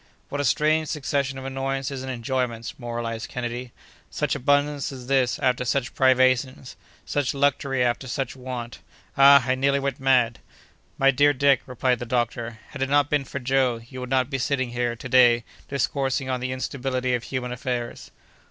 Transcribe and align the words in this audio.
"What 0.29 0.41
a 0.41 0.45
strange 0.45 0.87
succession 0.87 1.37
of 1.37 1.45
annoyances 1.45 2.01
and 2.01 2.11
enjoyments!" 2.11 2.79
moralized 2.79 3.29
Kennedy. 3.29 3.71
"Such 4.09 4.33
abundance 4.33 4.91
as 4.91 5.05
this 5.05 5.37
after 5.37 5.63
such 5.63 5.93
privations; 5.93 6.75
such 7.05 7.35
luxury 7.35 7.83
after 7.83 8.07
such 8.07 8.35
want! 8.35 8.79
Ah! 9.15 9.45
I 9.47 9.53
nearly 9.53 9.79
went 9.79 9.99
mad!" 9.99 10.39
"My 10.97 11.11
dear 11.11 11.33
Dick," 11.33 11.61
replied 11.67 11.99
the 11.99 12.07
doctor, 12.07 12.57
"had 12.69 12.81
it 12.81 12.89
not 12.89 13.11
been 13.11 13.25
for 13.25 13.37
Joe, 13.37 13.79
you 13.87 13.99
would 13.99 14.09
not 14.09 14.31
be 14.31 14.39
sitting 14.39 14.71
here, 14.71 14.95
to 14.95 15.07
day, 15.07 15.43
discoursing 15.67 16.31
on 16.31 16.39
the 16.39 16.51
instability 16.51 17.13
of 17.13 17.25
human 17.25 17.51
affairs." 17.51 18.09